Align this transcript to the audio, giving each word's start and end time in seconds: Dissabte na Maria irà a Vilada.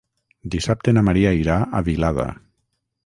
Dissabte 0.55 0.95
na 0.97 1.03
Maria 1.09 1.33
irà 1.41 1.59
a 1.61 1.83
Vilada. 1.91 2.27